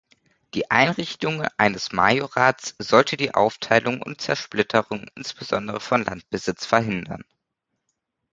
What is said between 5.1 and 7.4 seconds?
insbesondere von Landbesitz verhindern.